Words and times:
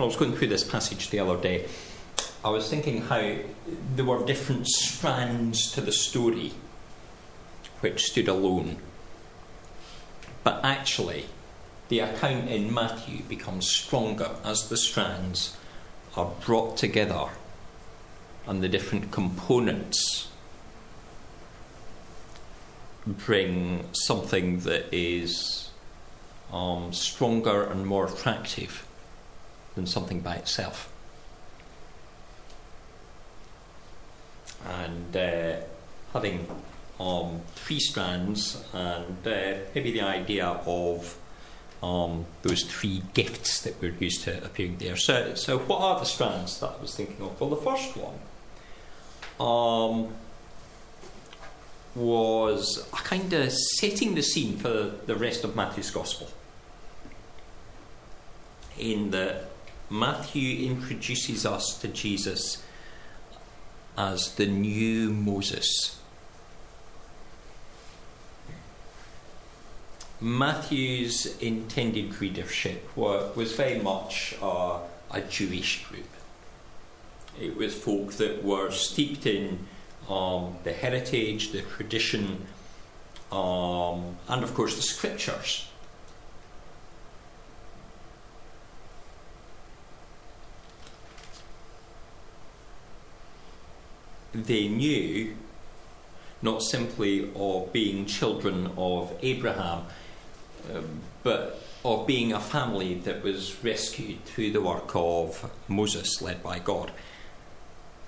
when 0.00 0.04
I 0.04 0.06
was 0.06 0.16
going 0.16 0.34
through 0.34 0.48
this 0.48 0.64
passage 0.64 1.10
the 1.10 1.18
other 1.20 1.36
day, 1.36 1.68
I 2.42 2.48
was 2.48 2.70
thinking 2.70 3.02
how 3.02 3.34
there 3.94 4.04
were 4.06 4.24
different 4.24 4.66
strands 4.66 5.70
to 5.72 5.82
the 5.82 5.92
story 5.92 6.54
which 7.80 8.04
stood 8.04 8.26
alone. 8.26 8.78
But 10.42 10.64
actually, 10.64 11.26
the 11.90 11.98
account 12.00 12.48
in 12.48 12.72
Matthew 12.72 13.24
becomes 13.24 13.68
stronger 13.68 14.30
as 14.42 14.70
the 14.70 14.78
strands 14.78 15.58
are 16.16 16.32
brought 16.46 16.78
together 16.78 17.26
and 18.46 18.62
the 18.62 18.70
different 18.70 19.12
components 19.12 20.28
bring 23.06 23.84
something 23.92 24.60
that 24.60 24.86
is 24.94 25.68
um, 26.50 26.90
stronger 26.94 27.64
and 27.64 27.86
more 27.86 28.06
attractive 28.06 28.86
than 29.80 29.86
something 29.86 30.20
by 30.20 30.34
itself. 30.36 30.92
And 34.68 35.16
uh, 35.16 35.56
having 36.12 36.46
um, 37.00 37.40
three 37.54 37.80
strands 37.80 38.62
and 38.74 39.26
uh, 39.26 39.54
maybe 39.74 39.92
the 39.92 40.02
idea 40.02 40.46
of 40.66 41.16
um, 41.82 42.26
those 42.42 42.64
three 42.64 43.02
gifts 43.14 43.62
that 43.62 43.80
we're 43.80 43.94
used 43.98 44.22
to 44.24 44.44
appearing 44.44 44.76
there. 44.76 44.96
So, 44.96 45.34
so 45.34 45.58
what 45.60 45.80
are 45.80 45.98
the 45.98 46.04
strands 46.04 46.60
that 46.60 46.74
I 46.78 46.82
was 46.82 46.94
thinking 46.94 47.24
of? 47.24 47.40
Well, 47.40 47.48
the 47.48 47.56
first 47.56 47.96
one 47.96 48.18
um, 49.40 50.12
was 51.94 52.86
a 52.92 52.96
kind 52.96 53.32
of 53.32 53.50
setting 53.50 54.14
the 54.14 54.22
scene 54.22 54.58
for 54.58 54.92
the 55.06 55.16
rest 55.16 55.42
of 55.42 55.56
Matthew's 55.56 55.90
Gospel. 55.90 56.28
In 58.78 59.10
that 59.12 59.49
Matthew 59.90 60.70
introduces 60.70 61.44
us 61.44 61.76
to 61.80 61.88
Jesus 61.88 62.62
as 63.98 64.36
the 64.36 64.46
new 64.46 65.10
Moses. 65.10 65.98
Matthew's 70.20 71.36
intended 71.38 72.20
readership 72.20 72.96
was 72.96 73.52
very 73.52 73.80
much 73.80 74.36
uh, 74.40 74.78
a 75.10 75.22
Jewish 75.22 75.84
group. 75.86 76.06
It 77.40 77.56
was 77.56 77.74
folk 77.74 78.12
that 78.14 78.44
were 78.44 78.70
steeped 78.70 79.26
in 79.26 79.66
um, 80.08 80.56
the 80.62 80.72
heritage, 80.72 81.50
the 81.50 81.62
tradition, 81.62 82.46
um, 83.32 84.16
and 84.28 84.44
of 84.44 84.54
course 84.54 84.76
the 84.76 84.82
scriptures. 84.82 85.69
They 94.32 94.68
knew 94.68 95.36
not 96.42 96.62
simply 96.62 97.30
of 97.34 97.72
being 97.72 98.06
children 98.06 98.70
of 98.76 99.12
Abraham, 99.22 99.84
um, 100.74 101.00
but 101.22 101.62
of 101.84 102.06
being 102.06 102.32
a 102.32 102.40
family 102.40 102.94
that 102.94 103.22
was 103.22 103.62
rescued 103.64 104.24
through 104.24 104.52
the 104.52 104.60
work 104.60 104.94
of 104.94 105.50
Moses, 105.68 106.20
led 106.22 106.42
by 106.42 106.58
God. 106.58 106.92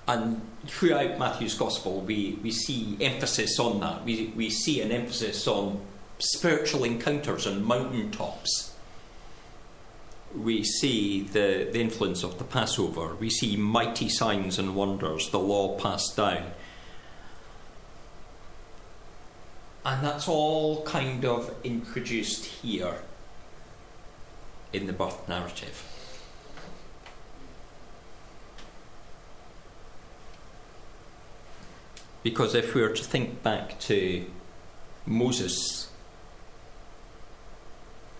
And 0.07 0.41
throughout 0.67 1.17
Matthew's 1.17 1.57
Gospel, 1.57 2.01
we, 2.01 2.37
we 2.43 2.51
see 2.51 2.97
emphasis 2.99 3.59
on 3.59 3.79
that. 3.79 4.03
We, 4.03 4.33
we 4.35 4.49
see 4.49 4.81
an 4.81 4.91
emphasis 4.91 5.47
on 5.47 5.81
spiritual 6.19 6.83
encounters 6.83 7.47
on 7.47 7.63
mountaintops. 7.63 8.72
We 10.35 10.63
see 10.63 11.21
the, 11.21 11.69
the 11.71 11.79
influence 11.79 12.23
of 12.23 12.37
the 12.37 12.43
Passover. 12.43 13.15
We 13.15 13.29
see 13.29 13.55
mighty 13.55 14.09
signs 14.09 14.57
and 14.57 14.75
wonders, 14.75 15.29
the 15.29 15.39
law 15.39 15.77
passed 15.77 16.17
down. 16.17 16.51
And 19.85 20.03
that's 20.03 20.27
all 20.27 20.83
kind 20.83 21.25
of 21.25 21.53
introduced 21.63 22.45
here 22.45 23.03
in 24.71 24.87
the 24.87 24.93
birth 24.93 25.27
narrative. 25.27 25.89
Because 32.23 32.55
if 32.55 32.73
we 32.73 32.81
were 32.81 32.89
to 32.89 33.03
think 33.03 33.43
back 33.43 33.79
to 33.81 34.25
Moses, 35.05 35.89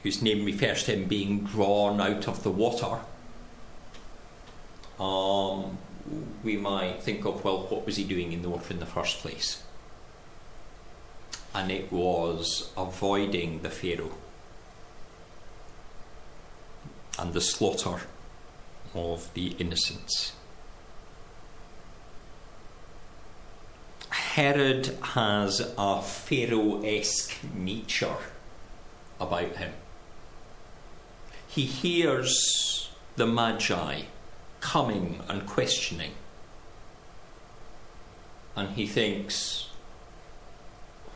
whose 0.03 0.21
name 0.21 0.45
refers 0.45 0.83
to 0.83 0.93
him 0.93 1.05
being 1.05 1.39
drawn 1.39 1.99
out 1.99 2.27
of 2.27 2.43
the 2.43 2.51
water, 2.51 2.99
um, 4.99 5.77
we 6.43 6.57
might 6.57 7.01
think 7.01 7.25
of, 7.25 7.43
well, 7.43 7.65
what 7.67 7.85
was 7.85 7.95
he 7.95 8.03
doing 8.03 8.33
in 8.33 8.41
the 8.41 8.49
water 8.49 8.73
in 8.73 8.79
the 8.79 8.85
first 8.85 9.19
place? 9.19 9.63
And 11.55 11.71
it 11.71 11.91
was 11.91 12.71
avoiding 12.75 13.61
the 13.61 13.69
Pharaoh 13.69 14.17
and 17.17 17.33
the 17.33 17.41
slaughter 17.41 18.01
of 18.93 19.33
the 19.33 19.55
innocents. 19.59 20.33
Herod 24.09 24.97
has 25.01 25.73
a 25.77 26.01
Pharaoh 26.01 26.81
esque 26.83 27.35
nature 27.53 28.17
about 29.19 29.55
him. 29.57 29.71
He 31.53 31.65
hears 31.65 32.89
the 33.15 33.27
Magi 33.27 34.01
coming 34.59 35.21
and 35.27 35.45
questioning, 35.45 36.13
and 38.55 38.69
he 38.69 38.87
thinks, 38.87 39.69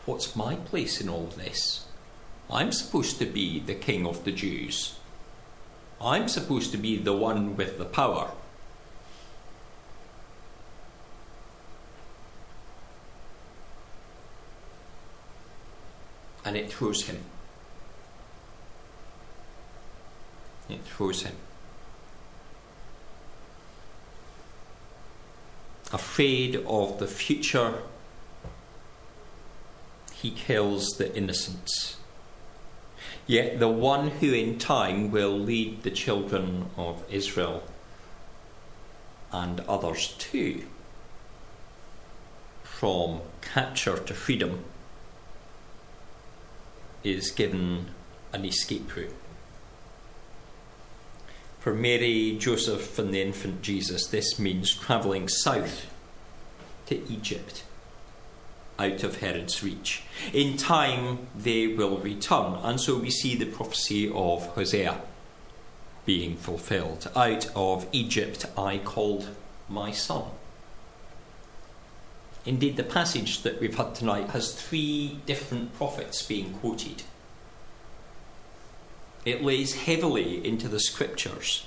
What's 0.05 0.35
my 0.35 0.55
place 0.55 1.01
in 1.01 1.09
all 1.09 1.25
this? 1.25 1.87
I'm 2.51 2.71
supposed 2.71 3.17
to 3.17 3.25
be 3.25 3.59
the 3.59 3.73
king 3.73 4.05
of 4.05 4.25
the 4.25 4.31
Jews. 4.31 4.99
I'm 5.99 6.27
supposed 6.27 6.71
to 6.71 6.77
be 6.77 6.97
the 6.97 7.13
one 7.13 7.57
with 7.57 7.79
the 7.79 7.85
power. 7.85 8.29
and 16.45 16.55
it 16.55 16.71
throws 16.71 17.07
him. 17.07 17.21
Him. 20.67 21.35
Afraid 25.93 26.57
of 26.67 26.99
the 26.99 27.07
future, 27.07 27.75
he 30.13 30.31
kills 30.31 30.97
the 30.97 31.15
innocents. 31.15 31.97
Yet 33.25 33.59
the 33.59 33.69
one 33.69 34.09
who 34.09 34.33
in 34.33 34.57
time 34.57 35.11
will 35.11 35.37
lead 35.37 35.83
the 35.83 35.91
children 35.91 36.69
of 36.77 37.03
Israel 37.09 37.63
and 39.31 39.59
others 39.61 40.15
too 40.17 40.63
from 42.63 43.21
capture 43.41 43.97
to 43.97 44.13
freedom 44.13 44.63
is 47.03 47.31
given 47.31 47.87
an 48.33 48.45
escape 48.45 48.95
route. 48.95 49.13
For 51.67 51.73
Mary, 51.73 52.37
Joseph, 52.39 52.97
and 52.97 53.13
the 53.13 53.21
infant 53.21 53.61
Jesus, 53.61 54.07
this 54.07 54.39
means 54.39 54.73
travelling 54.73 55.27
south 55.27 55.87
to 56.85 57.05
Egypt, 57.11 57.65
out 58.79 59.03
of 59.03 59.17
Herod's 59.17 59.61
reach. 59.61 60.03
In 60.31 60.55
time, 60.55 61.27
they 61.35 61.67
will 61.67 61.97
return, 61.97 62.53
and 62.63 62.79
so 62.79 62.97
we 62.97 63.09
see 63.09 63.35
the 63.35 63.45
prophecy 63.45 64.09
of 64.09 64.45
Hosea 64.55 65.01
being 66.05 66.37
fulfilled. 66.37 67.11
Out 67.17 67.49
of 67.53 67.85
Egypt 67.91 68.45
I 68.57 68.77
called 68.77 69.27
my 69.67 69.91
son. 69.91 70.23
Indeed, 72.45 72.77
the 72.77 72.83
passage 72.83 73.41
that 73.41 73.59
we've 73.59 73.75
had 73.75 73.93
tonight 73.93 74.29
has 74.29 74.53
three 74.53 75.19
different 75.25 75.75
prophets 75.75 76.21
being 76.21 76.53
quoted. 76.53 77.03
It 79.25 79.43
lays 79.43 79.73
heavily 79.73 80.45
into 80.45 80.67
the 80.67 80.79
scriptures. 80.79 81.65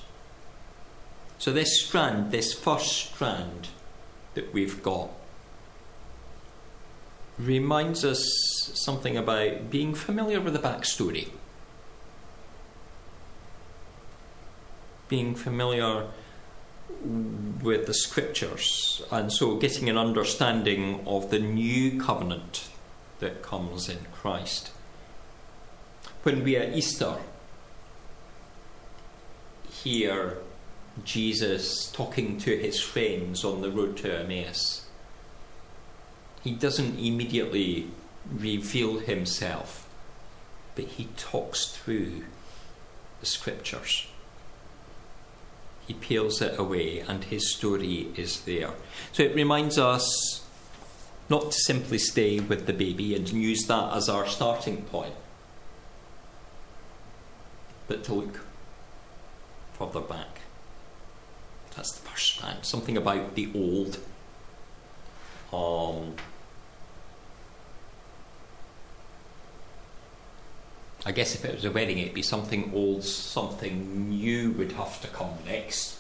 So, 1.39 1.53
this 1.53 1.83
strand, 1.83 2.33
this 2.33 2.53
first 2.53 2.89
strand 2.89 3.69
that 4.35 4.53
we've 4.53 4.83
got, 4.83 5.11
reminds 7.39 8.05
us 8.05 8.23
something 8.75 9.17
about 9.17 9.71
being 9.71 9.95
familiar 9.95 10.41
with 10.41 10.53
the 10.53 10.59
backstory, 10.59 11.31
being 15.09 15.35
familiar 15.35 16.09
with 17.63 17.87
the 17.87 17.95
scriptures, 17.95 19.03
and 19.11 19.33
so 19.33 19.57
getting 19.57 19.89
an 19.89 19.97
understanding 19.97 21.03
of 21.07 21.31
the 21.31 21.39
new 21.39 22.01
covenant 22.01 22.69
that 23.21 23.43
comes 23.43 23.89
in 23.89 23.99
Christ. 24.13 24.71
When 26.23 26.45
we 26.45 26.57
at 26.57 26.77
Easter 26.77 27.17
hear 29.83 30.39
Jesus 31.05 31.91
talking 31.91 32.39
to 32.39 32.57
his 32.57 32.81
friends 32.81 33.45
on 33.45 33.63
the 33.63 33.71
road 33.71 33.97
to 33.99 34.21
Emmaus. 34.21 34.87
He 36.43 36.53
doesn't 36.53 36.99
immediately 36.99 37.89
reveal 38.31 38.99
himself, 38.99 39.89
but 40.75 40.85
he 40.85 41.09
talks 41.17 41.67
through 41.69 42.25
the 43.21 43.27
scriptures. 43.27 44.07
He 45.87 45.95
peels 45.95 46.41
it 46.41 46.59
away, 46.59 47.01
and 47.01 47.25
his 47.25 47.53
story 47.53 48.09
is 48.17 48.43
there. 48.43 48.71
So 49.13 49.23
it 49.23 49.35
reminds 49.35 49.79
us 49.79 50.45
not 51.29 51.53
to 51.53 51.59
simply 51.59 51.99
stay 51.99 52.41
with 52.41 52.67
the 52.67 52.73
baby 52.73 53.15
and 53.15 53.29
use 53.29 53.67
that 53.67 53.95
as 53.95 54.09
our 54.09 54.27
starting 54.27 54.83
point, 54.83 55.15
but 57.87 58.05
to 58.05 58.15
look 58.15 58.41
further 59.81 60.07
back. 60.07 60.41
That's 61.75 61.93
the 61.93 62.07
first 62.07 62.35
strand. 62.35 62.65
Something 62.65 62.97
about 62.97 63.35
the 63.35 63.49
old. 63.55 63.99
Um, 65.53 66.15
I 71.07 71.13
guess 71.13 71.35
if 71.35 71.45
it 71.47 71.55
was 71.55 71.65
a 71.65 71.71
wedding, 71.71 71.99
it'd 71.99 72.13
be 72.13 72.23
something 72.23 72.73
old, 72.75 73.05
something 73.05 74.11
new 74.11 74.51
would 74.53 74.73
have 74.73 75.01
to 75.01 75.09
come 75.09 75.31
next. 75.47 75.99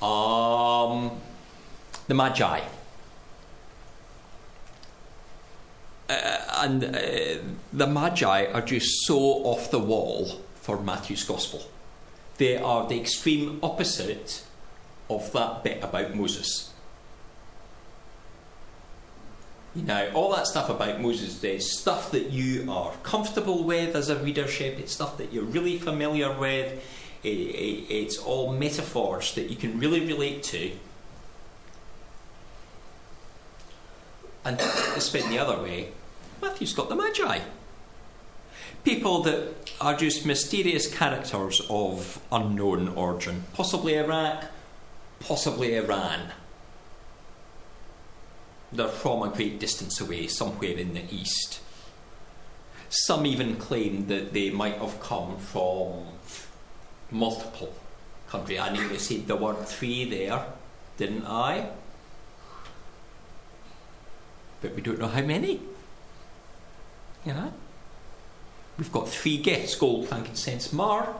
Um, 0.00 1.20
the 2.06 2.14
Magi. 2.14 2.60
Uh, 6.08 6.38
and 6.58 6.84
uh, 6.84 6.98
the 7.72 7.86
Magi 7.86 8.46
are 8.52 8.62
just 8.62 9.06
so 9.06 9.18
off 9.18 9.72
the 9.72 9.80
wall 9.80 10.40
for 10.54 10.80
Matthew's 10.80 11.24
Gospel. 11.24 11.62
They 12.38 12.56
are 12.56 12.88
the 12.88 12.98
extreme 12.98 13.58
opposite 13.62 14.44
of 15.10 15.32
that 15.32 15.62
bit 15.64 15.82
about 15.82 16.14
Moses. 16.14 16.72
Know, 19.74 20.10
all 20.12 20.34
that 20.34 20.46
stuff 20.46 20.70
about 20.70 21.00
Moses 21.00 21.42
is 21.44 21.78
stuff 21.78 22.10
that 22.10 22.30
you 22.30 22.70
are 22.70 22.92
comfortable 23.04 23.62
with 23.62 23.94
as 23.94 24.08
a 24.08 24.16
readership, 24.16 24.78
it's 24.78 24.92
stuff 24.92 25.18
that 25.18 25.32
you're 25.32 25.44
really 25.44 25.78
familiar 25.78 26.32
with, 26.36 26.82
it, 27.22 27.28
it, 27.28 27.92
it's 27.92 28.18
all 28.18 28.52
metaphors 28.52 29.34
that 29.34 29.50
you 29.50 29.56
can 29.56 29.78
really 29.78 30.00
relate 30.00 30.42
to. 30.44 30.72
And 34.44 34.60
spin 34.60 35.30
the 35.30 35.38
other 35.38 35.62
way, 35.62 35.90
Matthew's 36.42 36.72
got 36.72 36.88
the 36.88 36.96
Magi. 36.96 37.40
People 38.84 39.22
that 39.22 39.72
are 39.80 39.96
just 39.96 40.24
mysterious 40.24 40.92
characters 40.92 41.60
of 41.68 42.20
unknown 42.32 42.88
origin, 42.88 43.44
possibly 43.52 43.96
Iraq, 43.96 44.44
possibly 45.20 45.76
Iran. 45.76 46.32
They're 48.72 48.88
from 48.88 49.22
a 49.22 49.28
great 49.28 49.58
distance 49.58 50.00
away, 50.00 50.26
somewhere 50.26 50.76
in 50.76 50.94
the 50.94 51.04
east. 51.10 51.60
Some 52.88 53.26
even 53.26 53.56
claim 53.56 54.06
that 54.06 54.32
they 54.32 54.50
might 54.50 54.78
have 54.78 55.00
come 55.00 55.36
from 55.38 56.04
multiple 57.10 57.72
countries. 58.28 58.60
I 58.60 58.72
nearly 58.72 58.98
said 58.98 59.26
there 59.26 59.36
were 59.36 59.54
three 59.54 60.08
there, 60.08 60.46
didn't 60.96 61.26
I? 61.26 61.70
But 64.60 64.74
we 64.74 64.82
don't 64.82 64.98
know 64.98 65.08
how 65.08 65.22
many. 65.22 65.60
You 67.24 67.34
know? 67.34 67.52
We've 68.78 68.92
got 68.92 69.08
three 69.08 69.38
gifts 69.38 69.74
gold, 69.74 70.08
frankincense, 70.08 70.72
myrrh. 70.72 71.12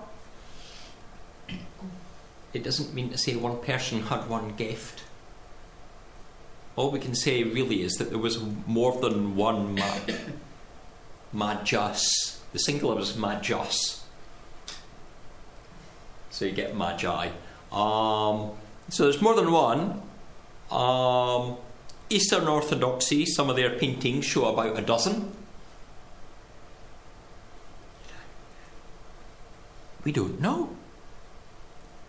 It 2.53 2.63
doesn't 2.63 2.95
mean 2.95 3.11
to 3.11 3.19
say 3.19 3.35
one 3.35 3.59
person 3.59 4.03
had 4.03 4.29
one 4.29 4.55
gift. 4.57 5.03
All 6.77 6.93
we 6.93 7.01
can 7.01 7.17
say 7.17 7.43
really 7.43 7.83
is 7.83 7.95
that 7.95 8.11
there 8.11 8.19
was 8.19 8.41
more 8.67 9.01
than 9.01 9.35
one 9.35 9.75
ma- 9.75 9.99
magus. 11.33 12.41
The 12.53 12.61
singular 12.61 12.95
was 12.95 13.17
magus. 13.17 14.05
So 16.31 16.45
you 16.45 16.53
get 16.53 16.77
magi. 16.77 17.31
Um, 17.73 18.53
so 18.89 19.03
there's 19.03 19.21
more 19.21 19.35
than 19.35 19.51
one. 19.51 20.01
Um, 20.71 21.57
Eastern 22.09 22.47
Orthodoxy, 22.47 23.27
some 23.27 23.51
of 23.51 23.57
their 23.57 23.71
paintings 23.71 24.25
show 24.25 24.47
about 24.47 24.79
a 24.79 24.83
dozen. 24.83 25.33
We 30.05 30.13
don't 30.13 30.41
know. 30.41 30.77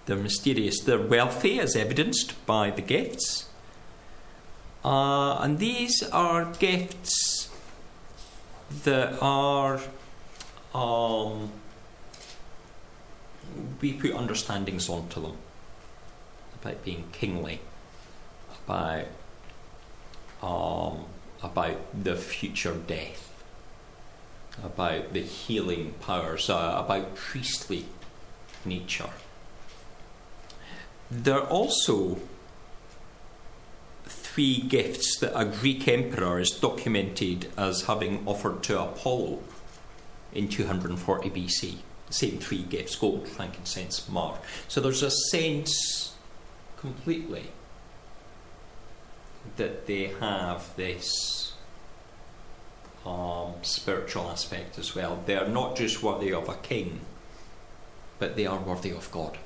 They're 0.06 0.18
mysterious. 0.18 0.80
They're 0.80 1.00
wealthy, 1.00 1.60
as 1.60 1.76
evidenced 1.76 2.46
by 2.46 2.72
the 2.72 2.82
gifts. 2.82 3.50
Uh, 4.84 5.36
and 5.40 5.60
these 5.60 6.02
are 6.12 6.46
gifts 6.60 7.50
that 8.84 9.22
are. 9.22 9.80
Um, 10.74 11.52
we 13.82 13.94
put 13.94 14.14
understandings 14.14 14.90
onto 14.90 15.22
them 15.22 15.38
about 16.62 16.84
being 16.84 17.06
kingly, 17.12 17.60
about 18.66 19.06
um, 20.42 21.06
about 21.42 22.04
the 22.04 22.16
future 22.16 22.74
death, 22.76 23.29
about 24.64 25.14
the 25.14 25.22
healing 25.22 25.94
powers, 26.02 26.50
uh, 26.50 26.82
about 26.84 27.16
priestly 27.16 27.86
nature. 28.66 29.10
There 31.12 31.40
are 31.40 31.48
also 31.48 32.18
three 34.06 34.62
gifts 34.62 35.18
that 35.20 35.38
a 35.38 35.46
Greek 35.46 35.88
emperor 35.88 36.40
is 36.40 36.52
documented 36.52 37.52
as 37.58 37.84
having 37.84 38.28
offered 38.28 38.64
to 38.64 38.82
Apollo 38.82 39.40
in 40.34 40.48
240 40.48 41.30
BC. 41.30 41.78
The 42.08 42.14
same 42.14 42.40
three 42.40 42.64
gifts 42.64 42.96
gold, 42.96 43.28
frankincense, 43.28 44.08
myrrh. 44.10 44.38
So 44.68 44.82
there's 44.82 45.04
a 45.04 45.12
sense 45.12 46.16
completely 46.78 47.48
that 49.58 49.88
they 49.88 50.06
have 50.20 50.76
this 50.76 51.49
um, 53.06 53.54
spiritual 53.62 54.30
aspect 54.30 54.78
as 54.78 54.96
well. 54.96 55.22
They 55.26 55.36
are 55.36 55.48
not 55.48 55.76
just 55.76 56.04
worthy 56.04 56.34
of 56.34 56.50
a 56.50 56.56
king, 56.56 57.02
but 58.18 58.36
they 58.36 58.46
are 58.46 58.60
worthy 58.60 58.92
of 58.92 59.10
God. 59.12 59.38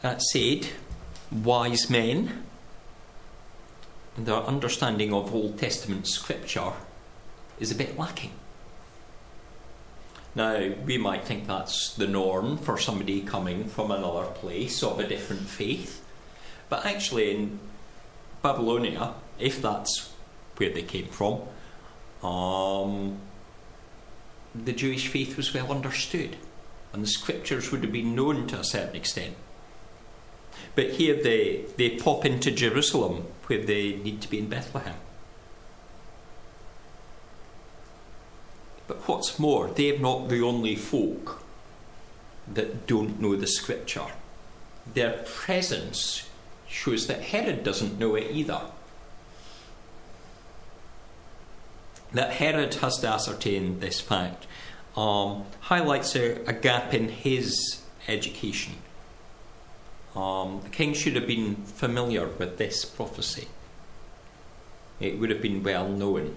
That 0.00 0.22
said, 0.22 0.68
wise 1.30 1.90
men 1.90 2.44
their 4.24 4.42
understanding 4.42 5.12
of 5.12 5.32
Old 5.34 5.58
Testament 5.58 6.08
scripture 6.08 6.72
is 7.60 7.70
a 7.70 7.74
bit 7.74 7.98
lacking. 7.98 8.32
Now, 10.38 10.70
we 10.86 10.98
might 10.98 11.24
think 11.24 11.48
that's 11.48 11.96
the 11.96 12.06
norm 12.06 12.58
for 12.58 12.78
somebody 12.78 13.22
coming 13.22 13.64
from 13.64 13.90
another 13.90 14.26
place 14.26 14.84
of 14.84 15.00
a 15.00 15.04
different 15.04 15.48
faith, 15.48 16.00
but 16.68 16.86
actually, 16.86 17.34
in 17.34 17.58
Babylonia, 18.40 19.14
if 19.40 19.60
that's 19.60 20.12
where 20.56 20.70
they 20.70 20.82
came 20.82 21.08
from, 21.08 21.40
um, 22.22 23.18
the 24.54 24.72
Jewish 24.72 25.08
faith 25.08 25.36
was 25.36 25.52
well 25.52 25.72
understood, 25.72 26.36
and 26.92 27.02
the 27.02 27.08
scriptures 27.08 27.72
would 27.72 27.82
have 27.82 27.92
been 27.92 28.14
known 28.14 28.46
to 28.46 28.60
a 28.60 28.64
certain 28.64 28.94
extent. 28.94 29.34
But 30.76 30.90
here 30.90 31.20
they, 31.20 31.64
they 31.76 31.96
pop 31.96 32.24
into 32.24 32.52
Jerusalem 32.52 33.24
where 33.48 33.64
they 33.64 33.96
need 33.96 34.20
to 34.20 34.30
be 34.30 34.38
in 34.38 34.48
Bethlehem. 34.48 34.94
But 38.88 39.06
what's 39.06 39.38
more, 39.38 39.68
they're 39.68 39.98
not 39.98 40.28
the 40.28 40.42
only 40.42 40.74
folk 40.74 41.42
that 42.52 42.86
don't 42.86 43.20
know 43.20 43.36
the 43.36 43.46
scripture. 43.46 44.06
Their 44.94 45.22
presence 45.24 46.28
shows 46.66 47.06
that 47.06 47.20
Herod 47.20 47.62
doesn't 47.62 47.98
know 47.98 48.16
it 48.16 48.30
either. 48.32 48.62
That 52.12 52.32
Herod 52.32 52.74
has 52.76 52.98
to 53.00 53.08
ascertain 53.08 53.80
this 53.80 54.00
fact 54.00 54.46
um, 54.96 55.44
highlights 55.60 56.16
a, 56.16 56.42
a 56.46 56.52
gap 56.52 56.94
in 56.94 57.08
his 57.08 57.82
education. 58.08 58.74
Um, 60.16 60.62
the 60.64 60.70
king 60.70 60.94
should 60.94 61.14
have 61.14 61.26
been 61.26 61.56
familiar 61.56 62.26
with 62.26 62.58
this 62.58 62.84
prophecy. 62.84 63.48
It 64.98 65.18
would 65.18 65.30
have 65.30 65.42
been 65.42 65.62
well 65.62 65.88
known. 65.88 66.36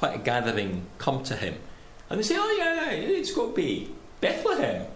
Quite 0.00 0.14
a 0.14 0.18
gathering 0.18 0.86
come 0.96 1.22
to 1.24 1.36
him, 1.36 1.56
and 2.08 2.18
they 2.18 2.22
say, 2.22 2.36
"Oh 2.38 2.56
yeah, 2.58 2.90
it's 2.90 3.32
got 3.32 3.48
to 3.48 3.52
be 3.52 3.90
Bethlehem, 4.22 4.86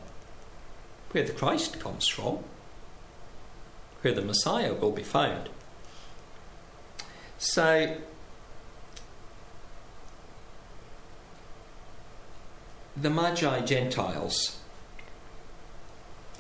where 1.11 1.25
the 1.25 1.33
Christ 1.33 1.79
comes 1.79 2.09
from, 2.09 2.39
where 4.01 4.15
the 4.15 4.23
Messiah 4.23 4.73
will 4.73 4.93
be 4.93 5.03
found." 5.03 5.51
So, 7.37 7.99
the 12.97 13.11
Magi 13.11 13.61
Gentiles 13.61 14.59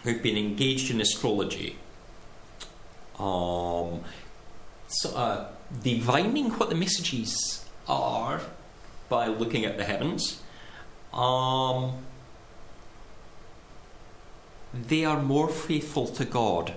who've 0.04 0.22
been 0.22 0.38
engaged 0.38 0.90
in 0.90 1.02
astrology, 1.02 1.76
um, 3.18 4.00
sort 4.88 5.16
of 5.16 5.48
divining 5.82 6.48
what 6.52 6.70
the 6.70 6.74
messages 6.74 7.63
are 7.88 8.40
by 9.08 9.26
looking 9.26 9.64
at 9.64 9.76
the 9.76 9.84
heavens. 9.84 10.42
Um, 11.12 12.04
they 14.72 15.04
are 15.04 15.22
more 15.22 15.48
faithful 15.48 16.08
to 16.08 16.24
God 16.24 16.76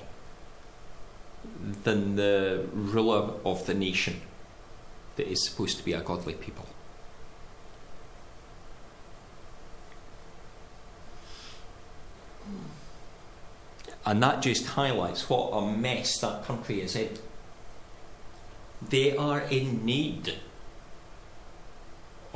than 1.84 2.16
the 2.16 2.66
ruler 2.74 3.34
of 3.44 3.66
the 3.66 3.74
nation 3.74 4.22
that 5.16 5.28
is 5.28 5.44
supposed 5.44 5.78
to 5.78 5.84
be 5.84 5.94
a 5.94 6.02
godly 6.02 6.34
people. 6.34 6.68
And 14.06 14.24
that 14.24 14.42
just 14.42 14.68
highlights 14.68 15.30
what 15.30 15.50
a 15.52 15.70
mess 15.70 16.20
that 16.20 16.46
country 16.46 16.80
is 16.80 16.96
in. 16.96 17.18
They 18.90 19.18
are 19.18 19.42
in 19.42 19.84
need 19.84 20.36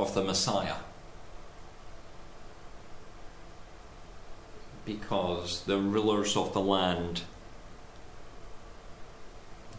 of 0.02 0.14
the 0.14 0.24
Messiah. 0.24 0.76
Because 4.86 5.64
the 5.64 5.78
rulers 5.78 6.36
of 6.36 6.54
the 6.54 6.60
land 6.60 7.22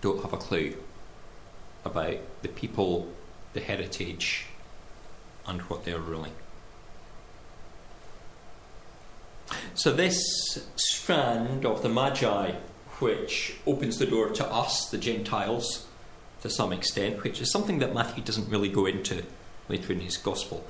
don't 0.00 0.22
have 0.22 0.32
a 0.32 0.36
clue 0.36 0.76
about 1.84 2.18
the 2.42 2.48
people, 2.48 3.12
the 3.52 3.60
heritage, 3.60 4.46
and 5.46 5.62
what 5.62 5.84
they're 5.84 5.98
ruling. 5.98 6.32
So, 9.74 9.92
this 9.92 10.22
strand 10.76 11.66
of 11.66 11.82
the 11.82 11.88
Magi, 11.88 12.52
which 13.00 13.56
opens 13.66 13.98
the 13.98 14.06
door 14.06 14.30
to 14.30 14.46
us, 14.46 14.88
the 14.88 14.98
Gentiles, 14.98 15.86
to 16.42 16.48
some 16.48 16.72
extent, 16.72 17.22
which 17.22 17.40
is 17.40 17.50
something 17.50 17.78
that 17.80 17.92
Matthew 17.92 18.22
doesn't 18.22 18.48
really 18.48 18.68
go 18.68 18.86
into 18.86 19.24
later 19.68 19.92
in 19.92 20.00
his 20.00 20.16
Gospel, 20.16 20.66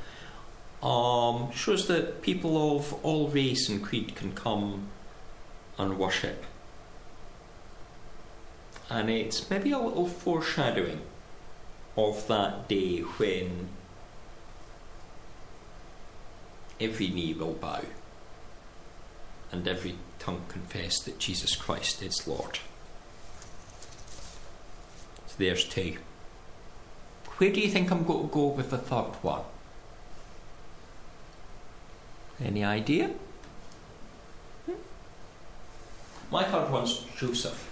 um, 0.83 1.51
shows 1.53 1.87
that 1.89 2.23
people 2.23 2.77
of 2.77 2.93
all 3.05 3.29
race 3.29 3.69
and 3.69 3.83
creed 3.83 4.15
can 4.15 4.33
come 4.33 4.89
and 5.79 5.99
worship. 5.99 6.45
And 8.91 9.09
it's 9.09 9.49
maybe 9.49 9.71
a 9.71 9.79
little 9.79 10.07
foreshadowing 10.07 11.01
of 11.97 12.27
that 12.29 12.69
day 12.69 12.99
when 13.01 13.69
every 16.81 17.09
knee 17.09 17.33
will 17.33 17.53
bow 17.53 17.83
and 19.51 19.69
every 19.69 19.95
tongue 20.19 20.45
confess 20.49 20.99
that 21.05 21.19
Jesus 21.19 21.55
Christ 21.55 22.03
is 22.03 22.27
Lord. 22.27 22.59
So 25.27 25.35
there's 25.39 25.65
two. 25.65 25.99
Where 27.39 27.51
do 27.51 27.61
you 27.61 27.69
think 27.69 27.91
I'm 27.91 28.05
going 28.05 28.29
to 28.29 28.35
go 28.35 28.49
with 28.49 28.71
the 28.71 28.79
third 28.79 29.15
one? 29.23 29.43
Any 32.43 32.65
idea? 32.65 33.11
Hmm? 34.67 34.73
My 36.31 36.45
third 36.45 36.71
one's 36.71 37.05
Joseph. 37.17 37.71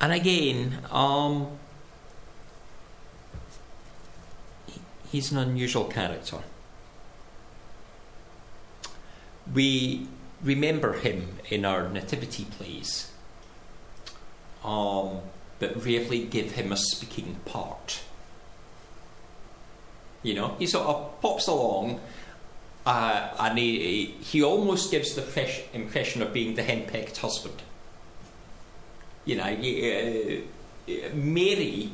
And 0.00 0.12
again, 0.12 0.78
um, 0.90 1.58
he's 5.10 5.32
an 5.32 5.38
unusual 5.38 5.84
character. 5.84 6.38
We 9.52 10.06
remember 10.42 10.94
him 10.94 11.38
in 11.48 11.64
our 11.64 11.88
nativity 11.88 12.44
plays, 12.44 13.10
um, 14.66 15.20
but 15.58 15.84
rarely 15.84 16.24
give 16.24 16.52
him 16.52 16.72
a 16.72 16.76
speaking 16.76 17.36
part. 17.44 18.00
You 20.22 20.34
know, 20.34 20.56
he 20.58 20.66
sort 20.66 20.86
of 20.86 21.20
pops 21.22 21.46
along, 21.46 22.00
uh, 22.84 23.28
and 23.38 23.58
he, 23.58 24.06
he 24.20 24.42
almost 24.42 24.90
gives 24.90 25.14
the 25.14 25.22
fresh 25.22 25.62
impression 25.72 26.20
of 26.20 26.32
being 26.32 26.56
the 26.56 26.62
henpecked 26.62 27.18
husband. 27.18 27.62
You 29.24 29.36
know, 29.36 29.44
uh, 29.44 31.14
Mary 31.14 31.92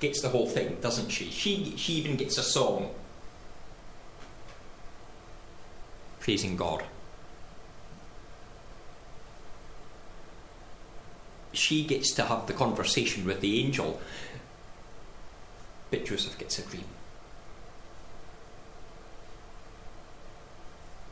gets 0.00 0.20
the 0.22 0.28
whole 0.28 0.46
thing, 0.46 0.76
doesn't 0.80 1.10
she? 1.10 1.30
She 1.30 1.74
she 1.76 1.94
even 1.94 2.16
gets 2.16 2.38
a 2.38 2.42
song 2.42 2.90
praising 6.20 6.56
God. 6.56 6.84
She 11.56 11.84
gets 11.84 12.12
to 12.12 12.24
have 12.24 12.46
the 12.46 12.52
conversation 12.52 13.24
with 13.24 13.40
the 13.40 13.64
angel, 13.64 13.98
but 15.90 16.04
Joseph 16.04 16.38
gets 16.38 16.58
a 16.58 16.62
dream. 16.62 16.84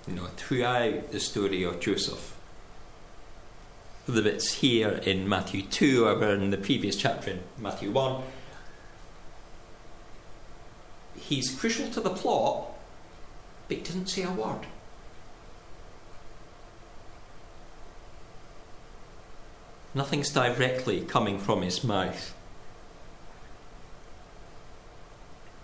You 0.07 0.17
know, 0.17 0.27
throughout 0.37 1.13
the 1.13 1.21
story 1.21 1.63
of 1.63 1.81
Joseph, 1.81 2.37
the 4.07 4.21
bits 4.21 4.55
here 4.55 5.01
in 5.07 5.27
Matthew 5.27 5.63
2 5.63 6.05
or 6.05 6.23
in 6.35 6.51
the 6.51 6.59
previous 6.59 6.97
chapter 6.97 7.31
in 7.31 7.41
Matthew 7.57 7.91
1, 7.91 8.23
he's 11.17 11.59
crucial 11.59 11.89
to 11.89 12.03
the 12.03 12.11
plot, 12.11 12.67
but 13.67 13.79
he 13.79 13.83
doesn't 13.83 14.11
say 14.11 14.25
a 14.25 14.31
word. 14.31 14.67
Nothing's 19.95 20.31
directly 20.31 21.03
coming 21.03 21.39
from 21.39 21.63
his 21.63 21.85
mouth. 21.85 22.35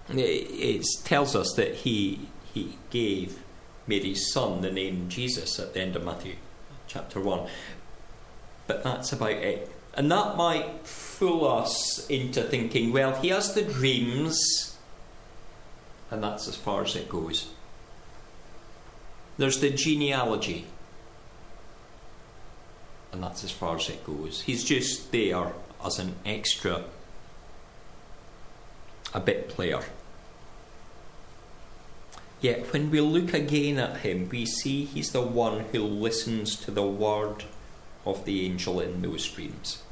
It 0.08 0.84
tells 1.04 1.36
us 1.36 1.52
that 1.54 1.74
he, 1.76 2.28
he 2.52 2.78
gave 2.90 3.42
Mary's 3.86 4.32
son 4.32 4.60
the 4.60 4.70
name 4.70 5.08
Jesus 5.08 5.58
at 5.58 5.74
the 5.74 5.80
end 5.80 5.96
of 5.96 6.04
Matthew 6.04 6.34
chapter 6.86 7.20
1. 7.20 7.48
But 8.66 8.82
that's 8.82 9.12
about 9.12 9.32
it. 9.32 9.70
And 9.94 10.10
that 10.10 10.36
might 10.36 10.86
fool 10.86 11.46
us 11.46 12.06
into 12.08 12.42
thinking, 12.42 12.92
well, 12.92 13.14
he 13.20 13.28
has 13.28 13.54
the 13.54 13.62
dreams 13.62 14.70
and 16.10 16.22
that's 16.22 16.48
as 16.48 16.56
far 16.56 16.82
as 16.82 16.96
it 16.96 17.08
goes. 17.08 17.50
There's 19.38 19.60
the 19.60 19.70
genealogy, 19.70 20.66
and 23.12 23.22
that's 23.22 23.44
as 23.44 23.50
far 23.50 23.76
as 23.76 23.88
it 23.88 24.04
goes. 24.04 24.42
He's 24.42 24.64
just 24.64 25.10
there 25.12 25.52
as 25.84 25.98
an 25.98 26.14
extra, 26.24 26.84
a 29.12 29.20
bit 29.20 29.48
player. 29.48 29.82
Yet 32.40 32.72
when 32.72 32.90
we 32.90 33.00
look 33.00 33.34
again 33.34 33.78
at 33.78 33.98
him, 33.98 34.28
we 34.28 34.46
see 34.46 34.84
he's 34.84 35.12
the 35.12 35.20
one 35.22 35.60
who 35.72 35.82
listens 35.82 36.56
to 36.56 36.70
the 36.70 36.86
word 36.86 37.44
of 38.06 38.24
the 38.24 38.46
angel 38.46 38.80
in 38.80 39.02
those 39.02 39.28
dreams. 39.28 39.82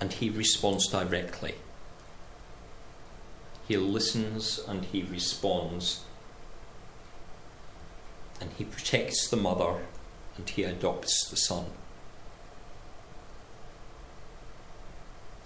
And 0.00 0.12
he 0.12 0.28
responds 0.28 0.88
directly. 0.88 1.54
He 3.66 3.76
listens 3.78 4.60
and 4.68 4.84
he 4.84 5.02
responds. 5.02 6.04
And 8.38 8.50
he 8.58 8.64
protects 8.64 9.28
the 9.28 9.38
mother 9.38 9.78
and 10.36 10.48
he 10.48 10.64
adopts 10.64 11.28
the 11.28 11.36
son. 11.36 11.66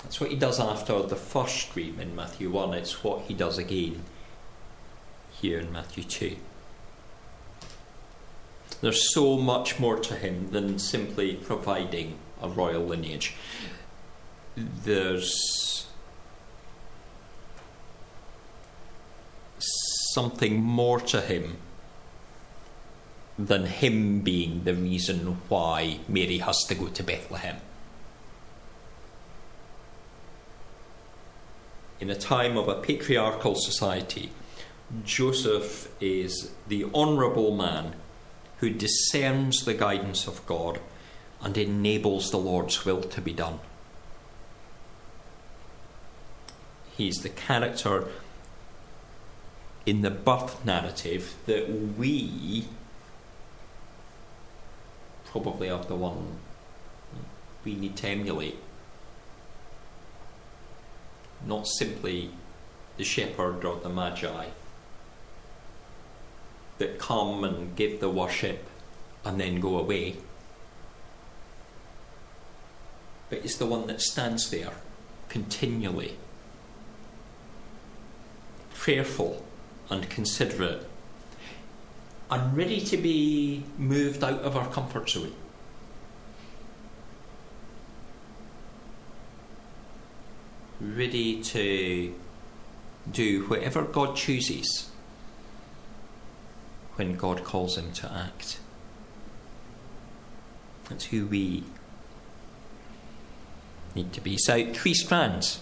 That's 0.02 0.20
what 0.20 0.30
he 0.30 0.37
does 0.37 0.59
after 0.59 1.02
the 1.02 1.16
first 1.16 1.73
dream 1.73 2.00
in 2.00 2.16
Matthew 2.16 2.50
1. 2.50 2.75
It's 2.75 3.04
what 3.04 3.23
he 3.23 3.35
does 3.35 3.59
again 3.59 4.02
here 5.30 5.61
in 5.61 5.73
Matthew 5.73 6.04
2. 6.04 6.37
There's 8.80 9.12
so 9.12 9.37
much 9.37 9.78
more 9.78 9.99
to 9.99 10.14
him 10.14 10.50
than 10.52 10.78
simply 10.78 11.35
providing 11.35 12.18
a 12.42 12.49
royal 12.49 12.82
lineage. 12.82 13.35
There's 14.56 15.87
something 20.14 20.62
more 20.62 20.99
to 21.00 21.20
him 21.20 21.59
than 23.47 23.66
him 23.66 24.20
being 24.20 24.64
the 24.64 24.75
reason 24.75 25.38
why 25.49 26.00
Mary 26.09 26.38
has 26.38 26.59
to 26.68 26.75
go 26.75 26.88
to 26.88 27.02
Bethlehem. 27.02 27.56
In 32.00 32.11
a 32.11 32.14
time 32.14 32.56
of 32.56 32.68
a 32.68 32.80
patriarchal 32.80 33.54
society, 33.54 34.32
Joseph 35.04 35.88
is 36.00 36.52
the 36.66 36.87
honourable 36.94 37.54
man 37.54 37.94
who 38.59 38.70
discerns 38.70 39.64
the 39.64 39.75
guidance 39.75 40.26
of 40.26 40.44
God 40.47 40.80
and 41.42 41.56
enables 41.56 42.30
the 42.30 42.38
Lord's 42.38 42.85
will 42.85 43.02
to 43.02 43.20
be 43.20 43.32
done. 43.32 43.61
He's 46.97 47.23
the 47.23 47.28
character 47.28 48.09
in 49.87 50.02
the 50.02 50.11
birth 50.11 50.64
narrative 50.64 51.35
that 51.47 51.70
we 51.97 52.66
probably 55.31 55.71
are 55.71 55.85
the 55.85 55.95
one 55.95 56.39
we 57.65 57.75
need 57.75 57.97
to 57.97 58.09
emulate. 58.09 58.59
Not 61.47 61.69
simply 61.69 62.31
the 62.97 63.05
shepherd 63.05 63.65
or 63.65 63.79
the 63.79 63.89
magi 63.89 64.47
that 66.79 66.99
come 66.99 67.45
and 67.45 67.77
give 67.77 68.01
the 68.01 68.11
worship 68.11 68.67
and 69.25 69.41
then 69.41 69.61
go 69.61 69.79
away. 69.79 70.17
But 73.29 73.45
it's 73.45 73.57
the 73.57 73.67
one 73.67 73.87
that 73.87 74.01
stands 74.01 74.51
there 74.51 74.73
continually, 75.29 76.17
prayerful 78.75 79.45
and 79.89 80.11
considerate, 80.11 80.89
and 82.31 82.57
ready 82.57 82.81
to 82.81 82.97
be 82.97 83.65
moved 83.77 84.23
out 84.23 84.41
of 84.43 84.57
our 84.57 84.69
comfort 84.69 85.11
zone. 85.11 85.33
Ready 90.81 91.43
to 91.43 92.15
do 93.11 93.45
whatever 93.47 93.83
God 93.83 94.17
chooses 94.17 94.91
when 96.95 97.17
God 97.17 97.43
calls 97.45 97.77
him 97.77 97.93
to 97.93 98.13
act. 98.13 98.61
That's 100.89 101.07
who 101.07 101.27
we 101.27 101.65
need 103.95 104.13
to 104.13 104.21
be. 104.21 104.39
So, 104.39 104.73
three 104.73 104.95
strands, 104.95 105.61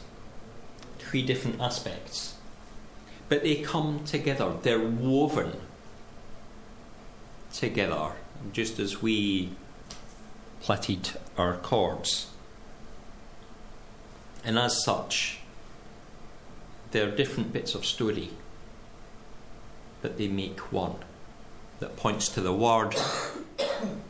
three 0.98 1.22
different 1.22 1.60
aspects. 1.60 2.34
But 3.28 3.42
they 3.42 3.56
come 3.56 4.04
together, 4.04 4.54
they're 4.62 4.78
woven 4.78 5.60
together, 7.58 8.12
just 8.52 8.78
as 8.78 9.02
we 9.02 9.50
plaited 10.60 11.10
our 11.36 11.56
cords. 11.56 12.28
And 14.44 14.56
as 14.56 14.84
such, 14.84 15.40
they're 16.92 17.10
different 17.10 17.52
bits 17.52 17.74
of 17.74 17.84
story, 17.84 18.30
but 20.02 20.18
they 20.18 20.28
make 20.28 20.72
one 20.72 20.96
that 21.80 21.96
points 21.96 22.28
to 22.30 22.40
the 22.40 22.52
Word, 22.52 22.96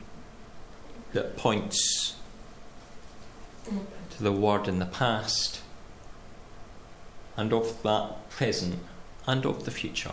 that 1.14 1.37
points 1.38 2.17
to 3.64 4.23
the 4.23 4.33
Word 4.33 4.69
in 4.69 4.78
the 4.78 4.87
past, 4.87 5.62
and 7.35 7.52
of 7.55 7.83
that 7.83 8.28
present, 8.28 8.81
and 9.26 9.47
of 9.47 9.64
the 9.64 9.71
future. 9.71 10.12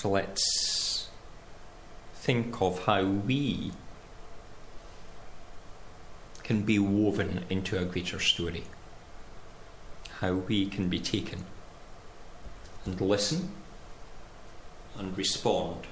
So 0.00 0.08
let's 0.08 1.10
think 2.14 2.62
of 2.62 2.86
how 2.86 3.04
we 3.04 3.72
can 6.42 6.62
be 6.62 6.78
woven 6.78 7.44
into 7.50 7.78
a 7.78 7.84
greater 7.84 8.18
story, 8.18 8.64
how 10.20 10.32
we 10.32 10.64
can 10.64 10.88
be 10.88 11.00
taken 11.00 11.44
and 12.86 12.98
listen 12.98 13.50
and 14.96 15.18
respond 15.18 15.86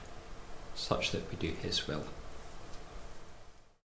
such 0.74 1.10
that 1.10 1.30
we 1.30 1.36
do 1.36 1.54
His 1.60 1.86
will. 1.86 2.04